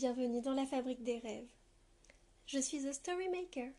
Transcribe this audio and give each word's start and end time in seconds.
Bienvenue 0.00 0.40
dans 0.42 0.54
la 0.54 0.64
fabrique 0.64 1.02
des 1.02 1.18
rêves. 1.18 1.50
Je 2.46 2.60
suis 2.60 2.84
The 2.84 2.92
Storymaker. 2.92 3.72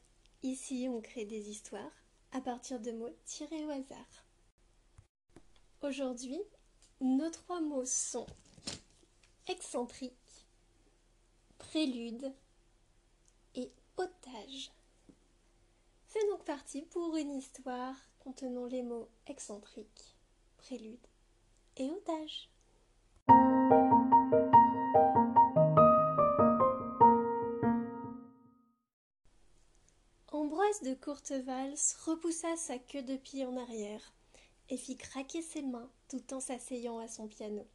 Ici, 0.43 0.89
on 0.89 0.99
crée 0.99 1.23
des 1.23 1.49
histoires 1.49 1.93
à 2.33 2.41
partir 2.41 2.81
de 2.81 2.91
mots 2.91 3.15
tirés 3.23 3.63
au 3.63 3.69
hasard. 3.69 4.25
Aujourd'hui, 5.81 6.41
nos 6.99 7.29
trois 7.29 7.61
mots 7.61 7.85
sont 7.85 8.25
excentrique, 9.47 10.45
prélude 11.57 12.33
et 13.55 13.71
otage. 13.95 14.71
C'est 16.09 16.27
donc 16.31 16.43
parti 16.43 16.81
pour 16.81 17.15
une 17.15 17.35
histoire 17.35 17.95
contenant 18.19 18.65
les 18.65 18.83
mots 18.83 19.07
excentrique, 19.25 20.17
prélude 20.57 21.07
et 21.77 21.89
otage. 21.89 22.48
Ambroise 30.69 30.87
de 30.87 30.93
Courtevalse 30.93 31.95
repoussa 32.05 32.55
sa 32.55 32.77
queue 32.77 33.01
de 33.01 33.17
pied 33.17 33.43
en 33.43 33.57
arrière 33.57 34.13
et 34.69 34.77
fit 34.77 34.97
craquer 34.97 35.41
ses 35.41 35.63
mains 35.63 35.89
tout 36.09 36.31
en 36.31 36.39
s'asseyant 36.39 36.99
à 36.99 37.07
son 37.07 37.27
piano. 37.27 37.65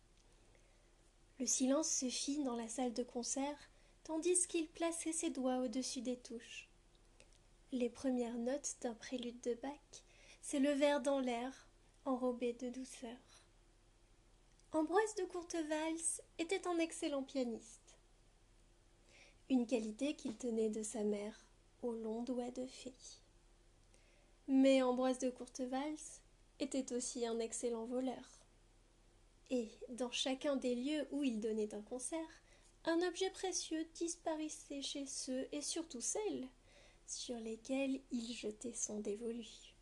Le 1.41 1.47
silence 1.47 1.89
se 1.89 2.09
fit 2.09 2.45
dans 2.45 2.55
la 2.55 2.69
salle 2.69 2.93
de 2.93 3.03
concert 3.03 3.59
tandis 4.05 4.47
qu'il 4.47 4.69
plaçait 4.69 5.13
ses 5.13 5.31
doigts 5.31 5.59
au-dessus 5.59 6.03
des 6.03 6.19
touches. 6.19 6.69
Les 7.73 7.91
premières 7.91 8.39
notes 8.39 8.77
d'un 8.83 8.95
prélude 8.95 9.41
de 9.41 9.55
Bach 9.55 10.05
s'élevèrent 10.41 11.03
dans 11.03 11.19
l'air, 11.19 11.67
enrobées 12.05 12.53
de 12.53 12.69
douceur. 12.69 13.19
Ambroise 14.71 15.17
de 15.17 15.25
Courtevalse 15.25 16.23
était 16.39 16.69
un 16.69 16.79
excellent 16.79 17.25
pianiste, 17.25 17.99
une 19.51 19.67
qualité 19.67 20.15
qu'il 20.15 20.37
tenait 20.37 20.71
de 20.71 20.85
sa 20.85 21.03
mère 21.03 21.45
longs 21.93 22.23
doigts 22.23 22.51
de 22.51 22.67
fée. 22.67 22.95
Mais 24.47 24.83
Ambroise 24.83 25.19
de 25.19 25.31
Courtevalse 25.31 26.21
était 26.61 26.93
aussi 26.93 27.27
un 27.27 27.39
excellent 27.39 27.87
voleur. 27.87 28.47
Et, 29.51 29.71
dans 29.91 30.11
chacun 30.11 30.57
des 30.57 30.75
lieux 30.75 31.07
où 31.11 31.23
il 31.23 31.41
donnait 31.41 31.75
un 31.75 31.83
concert, 31.83 32.43
un 32.85 33.01
objet 33.07 33.31
précieux 33.31 33.87
disparaissait 33.95 34.83
chez 34.83 35.07
ceux 35.07 35.49
et 35.53 35.63
surtout 35.63 36.01
celles 36.01 36.49
sur 37.07 37.37
lesquels 37.37 38.01
il 38.11 38.33
jetait 38.35 38.75
son 38.75 39.01
dévolu. 39.01 39.75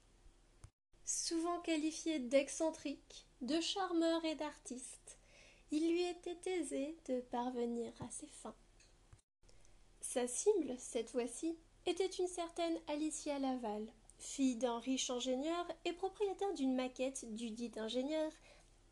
Souvent 1.05 1.61
qualifié 1.61 2.19
d'excentrique, 2.19 3.27
de 3.41 3.61
charmeur 3.61 4.25
et 4.25 4.35
d'artiste, 4.35 5.19
il 5.71 5.91
lui 5.91 6.03
était 6.03 6.51
aisé 6.51 6.97
de 7.07 7.21
parvenir 7.21 7.93
à 8.01 8.11
ses 8.11 8.29
fins. 8.29 8.57
Sa 10.01 10.29
cible, 10.29 10.75
cette 10.79 11.11
fois-ci, 11.11 11.57
était 11.87 12.07
une 12.07 12.29
certaine 12.29 12.79
Alicia 12.89 13.39
Laval, 13.39 13.87
fille 14.19 14.57
d'un 14.57 14.79
riche 14.79 15.11
ingénieur 15.11 15.67
et 15.85 15.93
propriétaire 15.93 16.55
d'une 16.55 16.75
maquette 16.75 17.35
du 17.35 17.51
dit 17.51 17.73
ingénieur, 17.77 18.31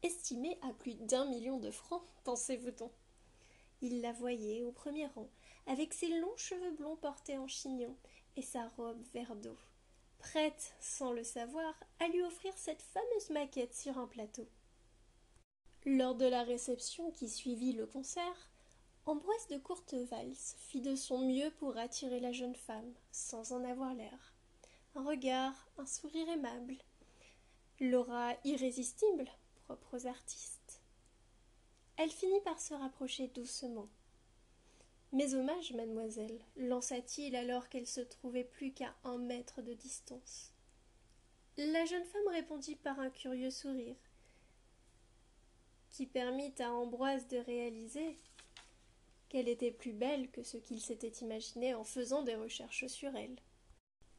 estimée 0.02 0.58
à 0.62 0.72
plus 0.72 0.94
d'un 0.94 1.24
million 1.26 1.58
de 1.58 1.70
francs, 1.70 2.02
pensez-vous 2.24 2.72
donc. 2.72 2.92
Il 3.80 4.00
la 4.02 4.12
voyait 4.12 4.62
au 4.62 4.72
premier 4.72 5.06
rang, 5.06 5.28
avec 5.66 5.94
ses 5.94 6.08
longs 6.20 6.36
cheveux 6.36 6.72
blonds 6.72 6.96
portés 6.96 7.38
en 7.38 7.46
chignon 7.46 7.96
et 8.36 8.42
sa 8.42 8.68
robe 8.76 9.02
vert 9.14 9.36
d'eau, 9.36 9.56
prête, 10.18 10.74
sans 10.80 11.12
le 11.12 11.24
savoir, 11.24 11.74
à 11.98 12.08
lui 12.08 12.22
offrir 12.22 12.52
cette 12.56 12.82
fameuse 12.82 13.30
maquette 13.30 13.74
sur 13.74 13.98
un 13.98 14.06
plateau. 14.06 14.46
Lors 15.86 16.14
de 16.14 16.26
la 16.26 16.42
réception 16.42 17.10
qui 17.10 17.28
suivit 17.28 17.72
le 17.72 17.86
concert, 17.86 18.49
Ambroise 19.06 19.48
de 19.48 19.56
Courtevalse 19.56 20.56
fit 20.58 20.82
de 20.82 20.94
son 20.94 21.26
mieux 21.26 21.50
pour 21.52 21.76
attirer 21.78 22.20
la 22.20 22.32
jeune 22.32 22.54
femme, 22.54 22.92
sans 23.10 23.52
en 23.52 23.64
avoir 23.64 23.94
l'air. 23.94 24.34
Un 24.94 25.02
regard, 25.04 25.68
un 25.78 25.86
sourire 25.86 26.28
aimable, 26.28 26.76
l'aura 27.80 28.34
irrésistible, 28.44 29.26
propre 29.64 29.96
aux 29.96 30.06
artistes. 30.06 30.82
Elle 31.96 32.10
finit 32.10 32.40
par 32.42 32.60
se 32.60 32.74
rapprocher 32.74 33.28
doucement. 33.28 33.88
Mes 35.12 35.34
hommages, 35.34 35.72
mademoiselle, 35.72 36.40
lança-t-il 36.56 37.34
alors 37.34 37.68
qu'elle 37.68 37.86
se 37.86 38.00
trouvait 38.00 38.44
plus 38.44 38.72
qu'à 38.72 38.94
un 39.02 39.18
mètre 39.18 39.62
de 39.62 39.72
distance. 39.72 40.52
La 41.56 41.84
jeune 41.84 42.04
femme 42.04 42.28
répondit 42.28 42.76
par 42.76 43.00
un 43.00 43.10
curieux 43.10 43.50
sourire, 43.50 43.96
qui 45.90 46.06
permit 46.06 46.54
à 46.60 46.72
Ambroise 46.72 47.26
de 47.28 47.38
réaliser 47.38 48.16
qu'elle 49.30 49.48
était 49.48 49.70
plus 49.70 49.92
belle 49.92 50.30
que 50.30 50.42
ce 50.42 50.58
qu'il 50.58 50.80
s'était 50.80 51.12
imaginé 51.22 51.72
en 51.72 51.84
faisant 51.84 52.22
des 52.22 52.34
recherches 52.34 52.86
sur 52.88 53.16
elle. 53.16 53.36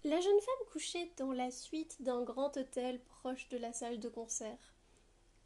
La 0.03 0.19
jeune 0.19 0.41
femme 0.41 0.67
couchait 0.71 1.11
dans 1.17 1.31
la 1.31 1.51
suite 1.51 2.01
d'un 2.01 2.23
grand 2.23 2.57
hôtel 2.57 2.99
proche 3.01 3.47
de 3.49 3.57
la 3.57 3.71
salle 3.71 3.99
de 3.99 4.09
concert. 4.09 4.73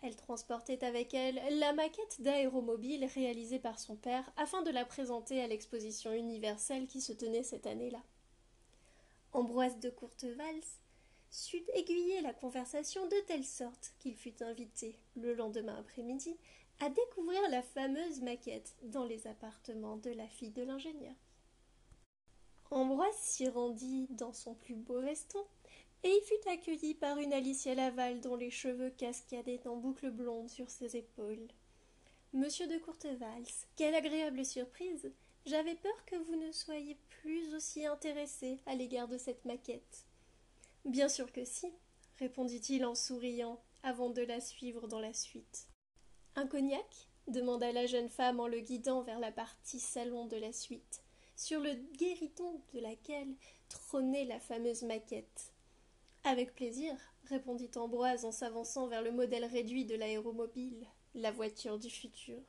Elle 0.02 0.16
transportait 0.16 0.86
avec 0.86 1.14
elle 1.14 1.42
la 1.60 1.74
maquette 1.74 2.22
d'aéromobile 2.22 3.06
réalisée 3.16 3.60
par 3.60 3.80
son 3.80 3.98
père 3.98 4.32
afin 4.38 4.62
de 4.62 4.72
la 4.72 4.86
présenter 4.86 5.42
à 5.42 5.48
l'exposition 5.48 6.14
universelle 6.14 6.88
qui 6.88 7.02
se 7.02 7.12
tenait 7.12 7.44
cette 7.44 7.68
année-là. 7.68 8.04
Ambroise 9.34 9.80
de 9.80 9.90
Courtevalse 9.90 10.80
sut 11.32 11.66
aiguiller 11.74 12.22
la 12.22 12.34
conversation 12.34 13.06
de 13.08 13.18
telle 13.28 13.44
sorte 13.44 13.94
qu'il 14.00 14.16
fut 14.16 14.42
invité, 14.42 14.98
le 15.16 15.34
lendemain 15.34 15.76
après-midi, 15.78 16.38
à 16.80 16.90
découvrir 16.90 17.42
la 17.50 17.62
fameuse 17.62 18.22
maquette 18.22 18.76
dans 18.84 19.06
les 19.06 19.28
appartements 19.28 19.98
de 19.98 20.12
la 20.12 20.28
fille 20.28 20.52
de 20.52 20.64
l'ingénieur. 20.64 21.16
Ambroise 22.72 23.16
s'y 23.16 23.48
rendit 23.48 24.08
dans 24.10 24.34
son 24.34 24.56
plus 24.56 24.76
beau 24.76 25.00
veston 25.00 25.46
et 26.04 26.10
y 26.10 26.22
fut 26.22 26.50
accueilli 26.50 26.94
par 26.96 27.18
une 27.18 27.34
Alicia 27.34 27.74
Laval 27.74 28.22
dont 28.22 28.36
les 28.36 28.52
cheveux 28.52 28.90
cascadaient 28.90 29.68
en 29.68 29.78
boucles 29.78 30.12
blondes 30.12 30.50
sur 30.50 30.70
ses 30.70 30.98
épaules. 30.98 31.48
Monsieur 32.34 32.68
de 32.68 32.78
Courtevalse, 32.78 33.68
quelle 33.76 33.96
agréable 33.96 34.46
surprise. 34.46 35.12
J'avais 35.46 35.76
peur 35.76 36.06
que 36.06 36.16
vous 36.16 36.36
ne 36.36 36.52
soyez 36.52 36.98
plus 37.22 37.54
aussi 37.54 37.86
intéressé 37.86 38.60
à 38.66 38.76
l'égard 38.76 39.08
de 39.08 39.18
cette 39.18 39.46
maquette. 39.46 40.06
Bien 40.84 41.08
sûr 41.08 41.32
que 41.32 41.46
si, 41.46 41.72
répondit-il 42.20 42.84
en 42.86 42.96
souriant 42.96 43.62
avant 43.84 44.10
de 44.10 44.22
la 44.22 44.42
suivre 44.42 44.88
dans 44.88 45.00
la 45.00 45.14
suite. 45.14 45.68
Un 46.38 46.48
cognac 46.48 47.08
demanda 47.28 47.72
la 47.72 47.86
jeune 47.86 48.10
femme 48.10 48.42
en 48.42 48.48
le 48.48 48.60
guidant 48.60 49.02
vers 49.04 49.20
la 49.20 49.32
partie 49.32 49.80
salon 49.80 50.26
de 50.26 50.36
la 50.36 50.52
suite, 50.52 51.02
sur 51.38 51.62
le 51.62 51.74
guériton 51.98 52.62
de 52.74 52.82
laquelle 52.82 53.34
trônait 53.70 54.26
la 54.26 54.42
fameuse 54.42 54.84
maquette. 54.84 55.54
Avec 56.26 56.54
plaisir, 56.54 56.94
répondit 57.30 57.72
Ambroise 57.78 58.26
en 58.26 58.34
s'avançant 58.34 58.88
vers 58.88 59.02
le 59.02 59.14
modèle 59.14 59.46
réduit 59.46 59.86
de 59.86 59.96
l'aéromobile, 59.96 60.86
la 61.14 61.32
voiture 61.32 61.80
du 61.80 61.90
futur. 61.90 62.42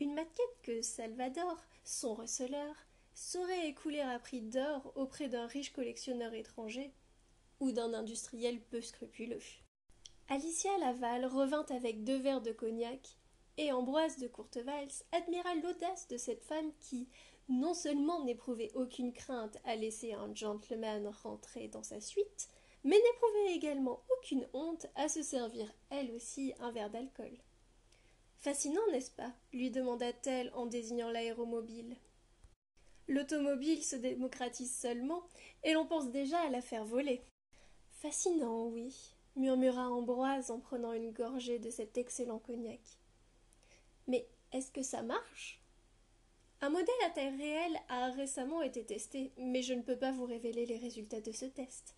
Une 0.00 0.14
maquette 0.14 0.62
que 0.64 0.82
Salvador, 0.82 1.58
son 1.84 2.12
receleur, 2.14 2.74
saurait 3.14 3.68
écouler 3.68 4.00
à 4.00 4.18
prix 4.18 4.40
d'or 4.40 4.92
auprès 4.96 5.28
d'un 5.28 5.46
riche 5.46 5.72
collectionneur 5.72 6.34
étranger 6.34 6.92
ou 7.60 7.70
d'un 7.70 7.94
industriel 7.94 8.60
peu 8.60 8.80
scrupuleux. 8.80 9.38
Alicia 10.32 10.78
Laval 10.78 11.26
revint 11.26 11.66
avec 11.68 12.04
deux 12.04 12.16
verres 12.16 12.40
de 12.40 12.52
cognac, 12.52 13.18
et 13.58 13.70
Ambroise 13.70 14.16
de 14.16 14.28
Courtevalse 14.28 15.04
admira 15.12 15.54
l'audace 15.56 16.08
de 16.08 16.16
cette 16.16 16.42
femme 16.42 16.72
qui, 16.80 17.06
non 17.50 17.74
seulement 17.74 18.24
n'éprouvait 18.24 18.70
aucune 18.74 19.12
crainte 19.12 19.58
à 19.64 19.76
laisser 19.76 20.14
un 20.14 20.34
gentleman 20.34 21.06
rentrer 21.22 21.68
dans 21.68 21.82
sa 21.82 22.00
suite, 22.00 22.48
mais 22.82 22.96
n'éprouvait 22.96 23.56
également 23.56 24.02
aucune 24.16 24.48
honte 24.54 24.86
à 24.94 25.10
se 25.10 25.20
servir 25.22 25.70
elle 25.90 26.10
aussi 26.12 26.54
un 26.60 26.72
verre 26.72 26.88
d'alcool. 26.88 27.36
Fascinant, 28.38 28.80
n'est-ce 28.90 29.10
pas? 29.10 29.34
lui 29.52 29.70
demanda-t-elle 29.70 30.50
en 30.54 30.64
désignant 30.64 31.10
l'aéromobile. 31.10 31.94
L'automobile 33.06 33.84
se 33.84 33.96
démocratise 33.96 34.74
seulement, 34.74 35.24
et 35.62 35.74
l'on 35.74 35.84
pense 35.84 36.10
déjà 36.10 36.40
à 36.40 36.48
la 36.48 36.62
faire 36.62 36.86
voler. 36.86 37.20
Fascinant, 37.90 38.68
oui, 38.68 39.11
murmura 39.36 39.90
Ambroise 39.90 40.50
en 40.50 40.60
prenant 40.60 40.92
une 40.92 41.12
gorgée 41.12 41.58
de 41.58 41.70
cet 41.70 41.96
excellent 41.96 42.38
cognac. 42.38 42.80
Mais 44.06 44.28
est-ce 44.52 44.70
que 44.70 44.82
ça 44.82 45.02
marche? 45.02 45.62
Un 46.60 46.70
modèle 46.70 46.94
à 47.06 47.10
taille 47.10 47.36
réelle 47.36 47.78
a 47.88 48.10
récemment 48.10 48.62
été 48.62 48.84
testé, 48.84 49.32
mais 49.36 49.62
je 49.62 49.74
ne 49.74 49.82
peux 49.82 49.98
pas 49.98 50.12
vous 50.12 50.26
révéler 50.26 50.64
les 50.66 50.76
résultats 50.76 51.20
de 51.20 51.32
ce 51.32 51.44
test. 51.44 51.96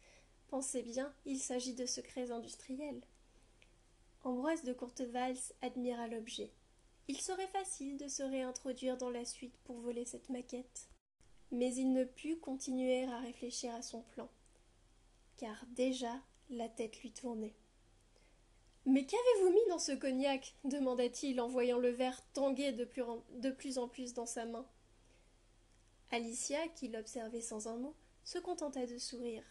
Pensez 0.49 0.83
bien, 0.83 1.13
il 1.27 1.39
s'agit 1.39 1.75
de 1.75 1.85
secrets 1.85 2.31
industriels. 2.31 3.03
Ambroise 4.23 4.63
de 4.63 4.73
Courtevalse 4.73 5.53
admira 5.61 6.09
l'objet. 6.09 6.51
Il 7.09 7.21
serait 7.21 7.49
facile 7.49 7.99
de 7.99 8.09
se 8.09 8.23
réintroduire 8.23 8.97
dans 8.97 9.11
la 9.11 9.27
suite 9.27 9.59
pour 9.65 9.77
voler 9.81 10.07
cette 10.07 10.31
maquette. 10.31 10.89
Mais 11.51 11.75
il 11.75 11.93
ne 11.93 12.05
put 12.05 12.39
continuer 12.39 13.05
à 13.05 13.19
réfléchir 13.19 13.75
à 13.75 13.83
son 13.83 14.01
plan, 14.01 14.31
car 15.37 15.67
déjà 15.73 16.23
la 16.51 16.69
tête 16.69 17.01
lui 17.01 17.13
tournait. 17.13 17.55
Mais 18.87 19.07
qu'avez-vous 19.07 19.51
mis 19.51 19.67
dans 19.69 19.79
ce 19.79 19.93
cognac? 19.93 20.55
demanda-t-il 20.65 21.41
en 21.41 21.49
voyant 21.49 21.79
le 21.79 21.91
verre 21.91 22.21
tanguer 22.33 22.73
de 22.73 22.85
plus, 22.85 23.03
en, 23.03 23.23
plus 23.41 23.79
plus 23.89 24.15
dans 24.15 24.27
sa 24.27 24.45
main. 24.45 24.67
Alicia, 26.11 26.69
qui 26.69 26.89
l'observait 26.89 27.41
sans 27.41 27.67
un 27.67 27.77
mot, 27.77 27.95
se 28.25 28.39
contenta 28.39 28.87
de 28.87 28.99
sourire. 28.99 29.45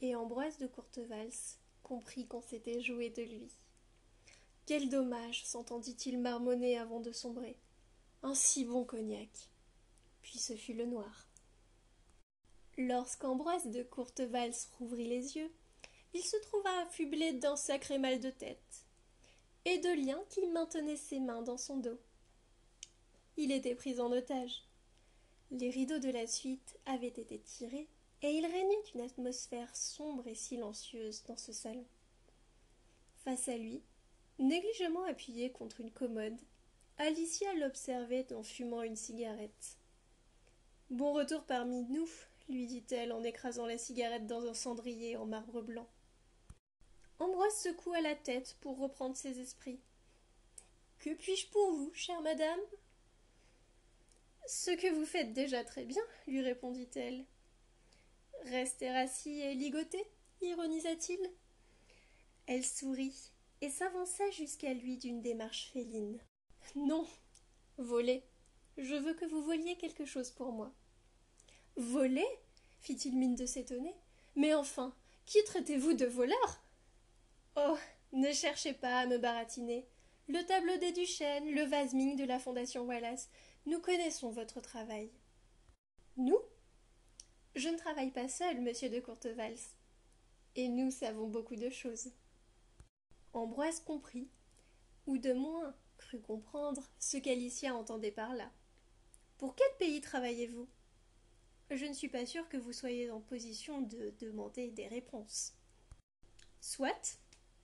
Et 0.00 0.14
Ambroise 0.14 0.58
de 0.58 0.66
Courtevalse 0.66 1.58
comprit 1.82 2.26
qu'on 2.26 2.42
s'était 2.42 2.80
joué 2.80 3.10
de 3.10 3.22
lui. 3.22 3.50
Quel 4.66 4.88
dommage, 4.88 5.44
s'entendit-il 5.44 6.18
marmonner 6.18 6.78
avant 6.78 7.00
de 7.00 7.12
sombrer. 7.12 7.56
Un 8.22 8.34
si 8.34 8.64
bon 8.64 8.84
cognac. 8.84 9.50
Puis 10.22 10.38
ce 10.38 10.54
fut 10.54 10.74
le 10.74 10.86
noir. 10.86 11.25
Lorsqu'Ambroise 12.78 13.66
de 13.68 13.82
Courtevalse 13.82 14.68
rouvrit 14.78 15.08
les 15.08 15.36
yeux, 15.36 15.50
il 16.12 16.22
se 16.22 16.36
trouva 16.42 16.80
affublé 16.80 17.32
d'un 17.32 17.56
sacré 17.56 17.98
mal 17.98 18.20
de 18.20 18.30
tête 18.30 18.84
et 19.64 19.78
de 19.78 19.88
liens 19.88 20.22
qui 20.28 20.46
maintenaient 20.48 20.96
ses 20.96 21.18
mains 21.18 21.40
dans 21.40 21.56
son 21.56 21.78
dos. 21.78 21.98
Il 23.38 23.50
était 23.50 23.74
pris 23.74 23.98
en 23.98 24.12
otage. 24.12 24.62
Les 25.50 25.70
rideaux 25.70 25.98
de 25.98 26.10
la 26.10 26.26
suite 26.26 26.78
avaient 26.84 27.06
été 27.08 27.38
tirés 27.38 27.88
et 28.22 28.30
il 28.30 28.44
régnait 28.44 28.90
une 28.94 29.00
atmosphère 29.00 29.74
sombre 29.74 30.26
et 30.26 30.34
silencieuse 30.34 31.22
dans 31.24 31.36
ce 31.36 31.52
salon. 31.52 31.86
Face 33.24 33.48
à 33.48 33.56
lui, 33.56 33.82
négligemment 34.38 35.04
appuyé 35.04 35.50
contre 35.50 35.80
une 35.80 35.90
commode, 35.90 36.38
Alicia 36.98 37.54
l'observait 37.54 38.32
en 38.32 38.42
fumant 38.42 38.82
une 38.82 38.96
cigarette. 38.96 39.78
Bon 40.90 41.12
retour 41.12 41.44
parmi 41.44 41.82
nous, 41.84 42.08
lui 42.48 42.66
dit-elle 42.66 43.12
en 43.12 43.22
écrasant 43.22 43.66
la 43.66 43.78
cigarette 43.78 44.26
dans 44.26 44.46
un 44.46 44.54
cendrier 44.54 45.16
en 45.16 45.26
marbre 45.26 45.62
blanc. 45.62 45.88
Ambroise 47.18 47.56
secoua 47.56 48.00
la 48.00 48.14
tête 48.14 48.56
pour 48.60 48.78
reprendre 48.78 49.16
ses 49.16 49.40
esprits. 49.40 49.80
Que 50.98 51.14
puis-je 51.14 51.48
pour 51.48 51.72
vous, 51.72 51.92
chère 51.94 52.20
madame? 52.20 52.60
Ce 54.46 54.70
que 54.70 54.92
vous 54.94 55.06
faites 55.06 55.32
déjà 55.32 55.64
très 55.64 55.84
bien, 55.84 56.02
lui 56.26 56.40
répondit-elle. 56.40 57.24
Rester 58.44 58.88
assis 58.88 59.40
et 59.40 59.54
ligoter 59.54 60.04
ironisa-t-il. 60.42 61.18
Elle 62.46 62.64
sourit 62.64 63.32
et 63.60 63.70
s'avança 63.70 64.30
jusqu'à 64.30 64.72
lui 64.74 64.98
d'une 64.98 65.22
démarche 65.22 65.70
féline. 65.72 66.20
Non, 66.74 67.06
voler. 67.78 68.22
Je 68.76 68.94
veux 68.94 69.14
que 69.14 69.24
vous 69.24 69.42
voliez 69.42 69.76
quelque 69.78 70.04
chose 70.04 70.30
pour 70.30 70.52
moi. 70.52 70.72
Voler 71.76 72.26
fit-il 72.80 73.16
mine 73.16 73.34
de 73.34 73.46
s'étonner. 73.46 73.94
Mais 74.34 74.54
enfin, 74.54 74.94
qui 75.26 75.42
traitez-vous 75.44 75.94
de 75.94 76.06
voleur? 76.06 76.62
Oh, 77.56 77.76
ne 78.12 78.32
cherchez 78.32 78.72
pas 78.72 79.00
à 79.00 79.06
me 79.06 79.18
baratiner. 79.18 79.86
Le 80.28 80.42
tableau 80.44 80.76
des 80.78 80.92
Duchesnes, 80.92 81.54
le 81.54 81.62
vase 81.62 81.92
de 81.92 82.24
la 82.24 82.38
Fondation 82.38 82.82
Wallace, 82.82 83.28
nous 83.66 83.80
connaissons 83.80 84.30
votre 84.30 84.60
travail. 84.60 85.10
Nous? 86.16 86.38
Je 87.54 87.68
ne 87.68 87.78
travaille 87.78 88.10
pas 88.10 88.28
seul, 88.28 88.60
monsieur 88.60 88.88
de 88.88 89.00
Courtevalse. 89.00 89.74
Et 90.54 90.68
nous 90.68 90.90
savons 90.90 91.28
beaucoup 91.28 91.56
de 91.56 91.70
choses. 91.70 92.10
Ambroise 93.32 93.80
comprit, 93.80 94.28
ou 95.06 95.18
de 95.18 95.32
moins 95.32 95.74
crut 95.98 96.22
comprendre, 96.22 96.82
ce 96.98 97.16
qu'Alicia 97.16 97.74
entendait 97.74 98.10
par 98.10 98.34
là. 98.34 98.50
Pour 99.38 99.54
quel 99.54 99.76
pays 99.78 100.00
travaillez-vous? 100.00 100.68
Je 101.70 101.84
ne 101.84 101.92
suis 101.92 102.08
pas 102.08 102.26
sûre 102.26 102.48
que 102.48 102.56
vous 102.56 102.72
soyez 102.72 103.10
en 103.10 103.20
position 103.20 103.80
de 103.82 104.14
demander 104.20 104.70
des 104.70 104.86
réponses. 104.86 105.52
Soit, 106.60 107.18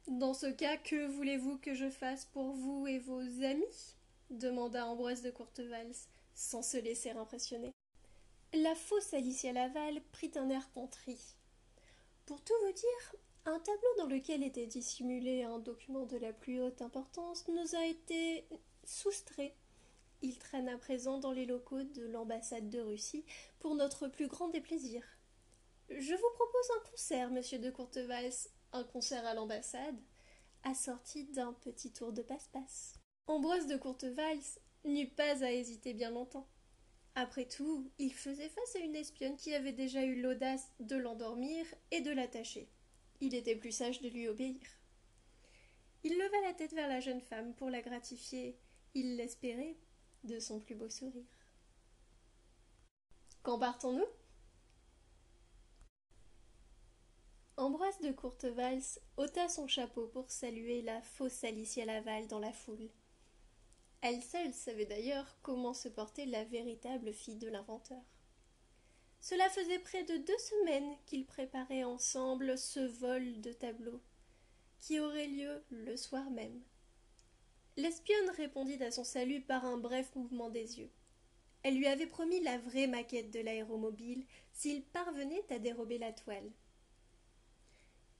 dans 0.08 0.34
ce 0.34 0.46
cas, 0.46 0.76
que 0.76 1.06
voulez-vous 1.06 1.58
que 1.58 1.74
je 1.74 1.88
fasse 1.88 2.24
pour 2.26 2.52
vous 2.52 2.86
et 2.86 2.98
vos 2.98 3.20
amis 3.44 3.96
demanda 4.30 4.86
Ambroise 4.86 5.22
de 5.22 5.30
Courtevalse, 5.30 6.08
sans 6.34 6.62
se 6.62 6.76
laisser 6.76 7.10
impressionner. 7.10 7.72
La 8.52 8.74
fausse 8.74 9.14
Alicia 9.14 9.52
Laval 9.52 10.02
prit 10.12 10.32
un 10.36 10.50
air 10.50 10.70
contrit. 10.72 11.36
Pour 12.26 12.42
tout 12.42 12.54
vous 12.64 12.72
dire, 12.72 13.16
un 13.44 13.58
tableau 13.58 13.94
dans 13.98 14.06
lequel 14.06 14.42
était 14.42 14.66
dissimulé 14.66 15.42
un 15.42 15.58
document 15.58 16.06
de 16.06 16.16
la 16.16 16.32
plus 16.32 16.60
haute 16.60 16.82
importance 16.82 17.46
nous 17.48 17.74
a 17.74 17.86
été 17.86 18.46
soustrait. 18.84 19.54
Il 20.22 20.38
traîne 20.38 20.68
à 20.68 20.78
présent 20.78 21.18
dans 21.18 21.32
les 21.32 21.46
locaux 21.46 21.82
de 21.82 22.04
l'ambassade 22.06 22.70
de 22.70 22.78
Russie 22.78 23.24
pour 23.58 23.74
notre 23.74 24.06
plus 24.06 24.28
grand 24.28 24.48
déplaisir. 24.48 25.02
Je 25.90 26.14
vous 26.14 26.30
propose 26.34 26.70
un 26.78 26.90
concert, 26.90 27.30
monsieur 27.30 27.58
de 27.58 27.70
Courtevalse, 27.70 28.48
un 28.72 28.84
concert 28.84 29.26
à 29.26 29.34
l'ambassade, 29.34 30.00
assorti 30.62 31.24
d'un 31.24 31.52
petit 31.52 31.92
tour 31.92 32.12
de 32.12 32.22
passe-passe. 32.22 32.94
Ambroise 33.26 33.66
de 33.66 33.76
Courtevalse 33.76 34.60
n'eut 34.84 35.10
pas 35.10 35.44
à 35.44 35.50
hésiter 35.50 35.92
bien 35.92 36.10
longtemps. 36.10 36.48
Après 37.16 37.44
tout, 37.44 37.90
il 37.98 38.14
faisait 38.14 38.48
face 38.48 38.76
à 38.76 38.78
une 38.78 38.96
espionne 38.96 39.36
qui 39.36 39.54
avait 39.54 39.72
déjà 39.72 40.04
eu 40.04 40.20
l'audace 40.20 40.70
de 40.80 40.96
l'endormir 40.96 41.66
et 41.90 42.00
de 42.00 42.10
l'attacher. 42.10 42.68
Il 43.20 43.34
était 43.34 43.56
plus 43.56 43.72
sage 43.72 44.00
de 44.00 44.08
lui 44.08 44.28
obéir. 44.28 44.60
Il 46.04 46.16
leva 46.16 46.40
la 46.46 46.54
tête 46.54 46.72
vers 46.72 46.88
la 46.88 47.00
jeune 47.00 47.20
femme 47.20 47.54
pour 47.54 47.70
la 47.70 47.82
gratifier, 47.82 48.56
il 48.94 49.16
l'espérait, 49.16 49.76
de 50.24 50.38
son 50.38 50.60
plus 50.60 50.74
beau 50.74 50.88
sourire. 50.88 51.24
Quand 53.42 53.58
partons-nous? 53.58 54.06
Ambroise 57.56 58.00
de 58.00 58.12
Courtevalse 58.12 59.00
ôta 59.16 59.48
son 59.48 59.68
chapeau 59.68 60.06
pour 60.08 60.30
saluer 60.30 60.82
la 60.82 61.02
fausse 61.02 61.44
Alicia 61.44 61.84
Laval 61.84 62.26
dans 62.28 62.38
la 62.38 62.52
foule. 62.52 62.88
Elle 64.00 64.22
seule 64.22 64.52
savait 64.52 64.86
d'ailleurs 64.86 65.36
comment 65.42 65.74
se 65.74 65.88
portait 65.88 66.26
la 66.26 66.44
véritable 66.44 67.12
fille 67.12 67.36
de 67.36 67.48
l'inventeur. 67.48 68.02
Cela 69.20 69.48
faisait 69.50 69.78
près 69.78 70.02
de 70.02 70.16
deux 70.16 70.38
semaines 70.38 70.96
qu'ils 71.06 71.26
préparaient 71.26 71.84
ensemble 71.84 72.58
ce 72.58 72.80
vol 72.80 73.40
de 73.40 73.52
tableaux, 73.52 74.02
qui 74.80 74.98
aurait 74.98 75.28
lieu 75.28 75.62
le 75.70 75.96
soir 75.96 76.28
même. 76.30 76.60
L'espionne 77.76 78.30
répondit 78.36 78.82
à 78.82 78.90
son 78.90 79.04
salut 79.04 79.40
par 79.40 79.64
un 79.64 79.78
bref 79.78 80.14
mouvement 80.14 80.50
des 80.50 80.78
yeux. 80.78 80.90
Elle 81.62 81.76
lui 81.76 81.86
avait 81.86 82.06
promis 82.06 82.40
la 82.40 82.58
vraie 82.58 82.86
maquette 82.86 83.30
de 83.30 83.40
l'aéromobile 83.40 84.26
s'il 84.52 84.82
parvenait 84.82 85.44
à 85.50 85.58
dérober 85.58 85.98
la 85.98 86.12
toile. 86.12 86.50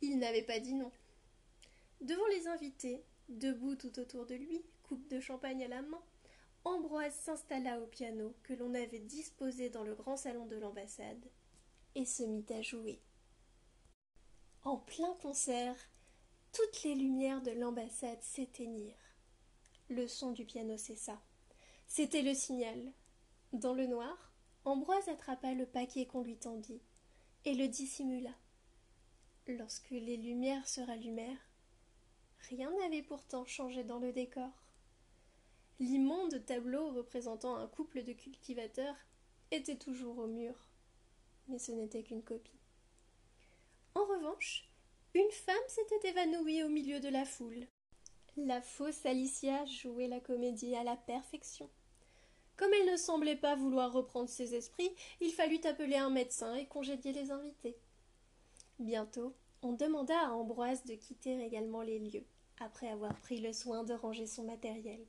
Il 0.01 0.19
n'avait 0.19 0.43
pas 0.43 0.61
dit 0.61 0.75
non. 0.75 0.91
Devant 2.01 2.27
les 2.29 2.49
invités, 2.49 3.05
debout 3.29 3.77
tout 3.77 3.99
autour 3.99 4.27
de 4.27 4.35
lui, 4.35 4.63
coupe 4.83 5.09
de 5.09 5.21
champagne 5.21 5.65
à 5.65 5.69
la 5.69 5.83
main, 5.83 6.03
Ambroise 6.65 7.15
s'installa 7.15 7.81
au 7.81 7.87
piano 7.87 8.37
que 8.45 8.53
l'on 8.53 8.75
avait 8.75 9.01
disposé 9.01 9.69
dans 9.69 9.83
le 9.83 9.97
grand 9.97 10.17
salon 10.17 10.47
de 10.47 10.57
l'ambassade 10.57 11.25
et 11.97 12.05
se 12.05 12.23
mit 12.23 12.47
à 12.51 12.63
jouer. 12.63 13.01
En 14.63 14.77
plein 14.77 15.13
concert, 15.21 15.75
toutes 16.53 16.85
les 16.85 16.95
lumières 16.95 17.43
de 17.43 17.51
l'ambassade 17.51 18.23
s'éteignirent. 18.23 18.95
Le 19.93 20.09
son 20.09 20.31
du 20.33 20.47
piano 20.47 20.79
cessa. 20.79 21.21
C'était 21.87 22.23
le 22.23 22.33
signal. 22.33 22.81
Dans 23.53 23.75
le 23.75 23.87
noir, 23.87 24.33
Ambroise 24.65 25.07
attrapa 25.11 25.53
le 25.53 25.67
paquet 25.67 26.07
qu'on 26.07 26.23
lui 26.23 26.39
tendit 26.39 26.81
et 27.45 27.53
le 27.53 27.69
dissimula. 27.69 28.31
Lorsque 29.47 29.91
les 29.91 30.17
lumières 30.17 30.67
se 30.67 30.81
rallumèrent, 30.81 31.47
rien 32.49 32.71
n'avait 32.71 33.03
pourtant 33.03 33.45
changé 33.45 33.85
dans 33.85 33.99
le 33.99 34.15
décor. 34.15 34.49
L'immonde 35.79 36.43
tableau 36.47 36.91
représentant 36.93 37.57
un 37.57 37.67
couple 37.67 38.03
de 38.03 38.15
cultivateurs 38.15 38.97
était 39.51 39.77
toujours 39.77 40.17
au 40.17 40.27
mur, 40.27 40.55
mais 41.49 41.59
ce 41.59 41.73
n'était 41.73 42.03
qu'une 42.03 42.23
copie. 42.23 42.61
En 43.95 44.07
revanche, 44.07 44.71
une 45.13 45.31
femme 45.33 45.69
s'était 45.69 46.09
évanouie 46.09 46.63
au 46.63 46.71
milieu 46.71 46.99
de 46.99 47.11
la 47.11 47.27
foule. 47.27 47.67
La 48.39 48.63
fausse 48.63 49.05
Alicia 49.05 49.67
jouait 49.67 50.09
la 50.09 50.19
comédie 50.19 50.75
à 50.75 50.85
la 50.85 50.97
perfection. 50.97 51.69
Comme 52.57 52.73
elle 52.73 52.91
ne 52.91 52.97
semblait 52.97 53.37
pas 53.37 53.57
vouloir 53.57 53.93
reprendre 53.93 54.31
ses 54.31 54.55
esprits, 54.55 54.91
il 55.21 55.33
fallut 55.33 55.61
appeler 55.65 55.97
un 55.97 56.09
médecin 56.09 56.55
et 56.55 56.65
congédier 56.65 57.13
les 57.13 57.31
invités. 57.31 57.77
Bientôt, 58.79 59.35
on 59.61 59.73
demanda 59.73 60.19
à 60.19 60.33
Ambroise 60.33 60.85
de 60.87 60.95
quitter 60.95 61.39
également 61.45 61.83
les 61.83 61.99
lieux, 61.99 62.25
après 62.59 62.89
avoir 62.89 63.15
pris 63.21 63.39
le 63.39 63.53
soin 63.53 63.85
de 63.85 63.93
ranger 63.93 64.27
son 64.27 64.45
matériel. 64.45 65.05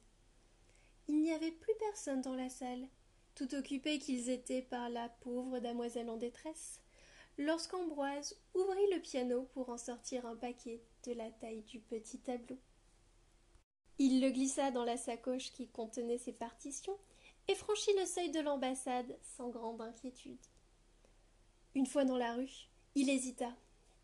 Il 1.08 1.22
n'y 1.22 1.32
avait 1.32 1.52
plus 1.52 1.74
personne 1.80 2.22
dans 2.22 2.36
la 2.36 2.50
salle, 2.50 2.88
tout 3.36 3.56
occupés 3.56 4.00
qu'ils 4.00 4.30
étaient 4.30 4.62
par 4.62 4.90
la 4.90 5.08
pauvre 5.08 5.60
damoiselle 5.60 6.10
en 6.10 6.18
détresse, 6.18 6.82
lorsqu'Ambroise 7.38 8.36
ouvrit 8.54 8.92
le 8.94 9.00
piano 9.00 9.44
pour 9.54 9.70
en 9.70 9.78
sortir 9.78 10.26
un 10.26 10.36
paquet 10.36 10.82
de 11.06 11.14
la 11.14 11.32
taille 11.32 11.64
du 11.64 11.80
petit 11.80 12.20
tableau. 12.20 12.58
Il 14.00 14.22
le 14.22 14.32
glissa 14.32 14.72
dans 14.72 14.84
la 14.84 14.98
sacoche 14.98 15.52
qui 15.52 15.68
contenait 15.68 16.18
ses 16.18 16.34
partitions 16.34 16.98
et 17.48 17.56
franchit 17.56 17.94
le 18.00 18.06
seuil 18.06 18.32
de 18.32 18.40
l'ambassade 18.40 19.18
sans 19.38 19.50
grande 19.50 19.82
inquiétude. 19.82 20.46
Une 21.76 21.86
fois 21.86 22.06
dans 22.06 22.18
la 22.18 22.34
rue, 22.34 22.70
il 22.96 23.10
hésita 23.10 23.54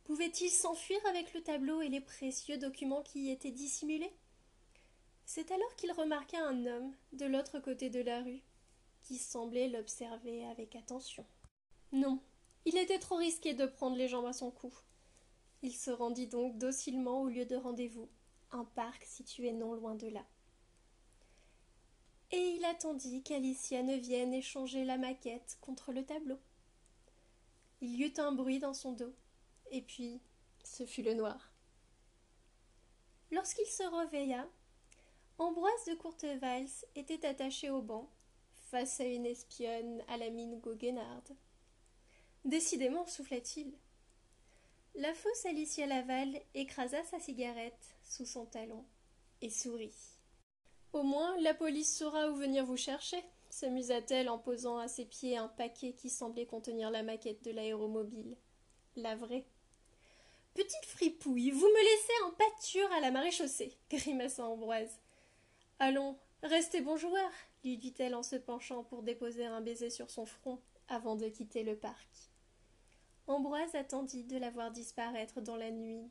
Pouvait-il 0.03 0.49
s'enfuir 0.49 0.99
avec 1.07 1.33
le 1.33 1.41
tableau 1.41 1.81
et 1.81 1.89
les 1.89 2.01
précieux 2.01 2.57
documents 2.57 3.03
qui 3.03 3.25
y 3.25 3.31
étaient 3.31 3.51
dissimulés? 3.51 4.11
C'est 5.25 5.51
alors 5.51 5.75
qu'il 5.75 5.91
remarqua 5.91 6.43
un 6.43 6.65
homme 6.65 6.95
de 7.13 7.27
l'autre 7.27 7.59
côté 7.59 7.91
de 7.91 8.01
la 8.01 8.23
rue, 8.23 8.41
qui 9.03 9.19
semblait 9.19 9.69
l'observer 9.69 10.45
avec 10.45 10.75
attention. 10.75 11.25
Non, 11.91 12.19
il 12.65 12.77
était 12.77 12.97
trop 12.97 13.17
risqué 13.17 13.53
de 13.53 13.67
prendre 13.67 13.95
les 13.95 14.07
jambes 14.07 14.25
à 14.25 14.33
son 14.33 14.49
cou. 14.49 14.73
Il 15.61 15.75
se 15.75 15.91
rendit 15.91 16.27
donc 16.27 16.57
docilement 16.57 17.21
au 17.21 17.27
lieu 17.27 17.45
de 17.45 17.55
rendez-vous, 17.55 18.09
un 18.51 18.63
parc 18.63 19.03
situé 19.03 19.51
non 19.51 19.73
loin 19.73 19.95
de 19.95 20.07
là. 20.07 20.25
Et 22.31 22.55
il 22.57 22.65
attendit 22.65 23.23
qu'Alicia 23.23 23.81
ne 23.81 23.95
vienne 23.95 24.33
échanger 24.33 24.85
la 24.85 24.97
maquette 24.97 25.57
contre 25.61 25.91
le 25.91 26.05
tableau. 26.05 26.37
Il 27.81 27.95
y 27.95 28.03
eut 28.03 28.13
un 28.17 28.31
bruit 28.31 28.59
dans 28.59 28.73
son 28.73 28.91
dos, 28.91 29.13
et 29.71 29.81
puis 29.81 30.21
ce 30.63 30.85
fut 30.85 31.01
le 31.01 31.13
noir. 31.13 31.51
Lorsqu'il 33.31 33.65
se 33.65 33.83
réveilla, 33.83 34.47
Ambroise 35.39 35.85
de 35.87 35.93
Courtevalls 35.93 36.67
était 36.95 37.25
attaché 37.25 37.69
au 37.69 37.81
banc, 37.81 38.11
face 38.71 38.99
à 38.99 39.05
une 39.05 39.25
espionne 39.25 40.03
à 40.09 40.17
la 40.17 40.29
mine 40.29 40.59
goguenarde. 40.59 41.35
Décidément, 42.43 43.07
souffla-t-il. 43.07 43.73
La 44.99 45.13
fausse 45.13 45.45
Alicia 45.45 45.85
Laval 45.85 46.41
écrasa 46.53 47.01
sa 47.05 47.21
cigarette 47.21 47.95
sous 48.03 48.25
son 48.25 48.45
talon 48.45 48.83
et 49.39 49.49
sourit. 49.49 49.95
Au 50.91 51.03
moins, 51.03 51.39
la 51.39 51.53
police 51.53 51.97
saura 51.97 52.29
où 52.29 52.35
venir 52.35 52.65
vous 52.65 52.75
chercher, 52.75 53.23
s'amusa-t-elle 53.49 54.27
en 54.27 54.37
posant 54.37 54.77
à 54.77 54.89
ses 54.89 55.05
pieds 55.05 55.37
un 55.37 55.47
paquet 55.47 55.93
qui 55.93 56.09
semblait 56.09 56.45
contenir 56.45 56.91
la 56.91 57.01
maquette 57.01 57.45
de 57.45 57.51
l'aéromobile. 57.51 58.35
La 58.97 59.15
vraie. 59.15 59.45
Petite 60.53 60.85
fripouille, 60.85 61.51
vous 61.51 61.65
me 61.65 61.83
laissez 61.83 62.23
en 62.25 62.31
pâture 62.31 62.91
à 62.91 62.99
la 62.99 63.11
maréchaussée, 63.11 63.77
grimaça 63.89 64.45
Ambroise. 64.45 64.99
Allons, 65.79 66.19
restez 66.43 66.81
bon 66.81 66.97
joueur, 66.97 67.31
lui 67.63 67.77
dit-elle 67.77 68.15
en 68.15 68.23
se 68.23 68.35
penchant 68.35 68.83
pour 68.83 69.03
déposer 69.03 69.45
un 69.45 69.61
baiser 69.61 69.91
sur 69.91 70.09
son 70.09 70.25
front 70.25 70.59
avant 70.89 71.15
de 71.15 71.29
quitter 71.29 71.63
le 71.63 71.77
parc. 71.77 72.29
Ambroise 73.29 73.75
attendit 73.75 74.23
de 74.23 74.37
la 74.37 74.49
voir 74.49 74.71
disparaître 74.71 75.39
dans 75.39 75.55
la 75.55 75.69
nuit 75.69 76.09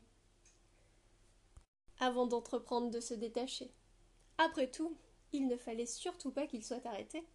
avant 1.99 2.27
d'entreprendre 2.27 2.91
de 2.91 3.01
se 3.01 3.13
détacher. 3.13 3.73
Après 4.37 4.71
tout, 4.71 4.97
il 5.33 5.49
ne 5.49 5.57
fallait 5.57 5.85
surtout 5.85 6.31
pas 6.31 6.47
qu'il 6.47 6.63
soit 6.63 6.85
arrêté. 6.85 7.27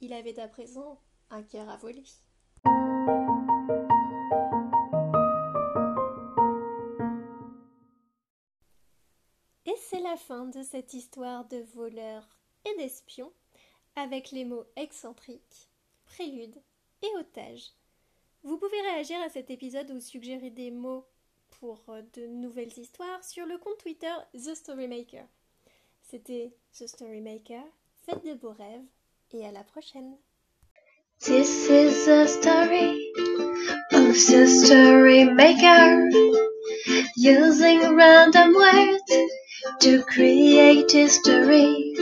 Il 0.00 0.12
avait 0.12 0.40
à 0.40 0.48
présent 0.48 1.00
un 1.30 1.44
cœur 1.44 1.68
à 1.68 1.76
voler. 1.76 2.02
Et 9.66 9.76
c'est 9.88 10.00
la 10.00 10.16
fin 10.16 10.46
de 10.46 10.64
cette 10.64 10.94
histoire 10.94 11.46
de 11.46 11.58
voleurs 11.76 12.26
et 12.64 12.76
d'espions 12.76 13.32
avec 13.94 14.32
les 14.32 14.44
mots 14.44 14.66
excentriques, 14.74 15.70
prélude 16.06 16.60
et 17.02 17.16
otage. 17.20 17.72
Vous 18.44 18.56
pouvez 18.56 18.80
réagir 18.80 19.20
à 19.20 19.28
cet 19.28 19.50
épisode 19.50 19.90
ou 19.90 20.00
suggérer 20.00 20.50
des 20.50 20.70
mots 20.70 21.04
pour 21.58 21.80
euh, 21.88 22.02
de 22.14 22.26
nouvelles 22.26 22.78
histoires 22.78 23.24
sur 23.24 23.46
le 23.46 23.58
compte 23.58 23.78
Twitter 23.78 24.14
The 24.32 24.54
Storymaker. 24.54 25.24
C'était 26.02 26.52
The 26.78 26.86
Storymaker, 26.86 27.64
faites 28.06 28.24
de 28.24 28.34
beaux 28.34 28.52
rêves 28.52 28.84
et 29.32 29.44
à 29.44 29.52
la 29.52 29.64
prochaine. 29.64 30.16
This 31.20 31.68
is 31.68 32.08
a 32.08 32.28
story 32.28 33.12
of 33.92 34.14
the 34.14 34.46
Storymaker 34.46 36.08
using 37.16 37.96
random 37.96 38.54
words 38.54 39.12
to 39.80 40.02
create 40.04 40.92
history. 40.92 41.92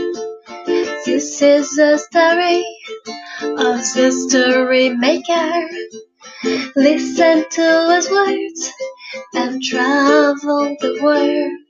This 1.07 1.41
is 1.41 1.79
a 1.79 1.97
story 1.97 2.63
of 3.41 3.81
the 3.95 4.13
Storymaker. 4.13 6.06
Listen 6.77 7.45
to 7.51 7.95
his 7.95 8.11
words 8.11 8.73
and 9.35 9.63
travel 9.63 10.77
the 10.81 11.01
world. 11.03 11.66